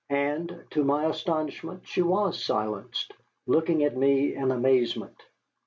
[0.09, 3.13] And to my astonishment she was silenced,
[3.45, 5.21] looking at me in amazement.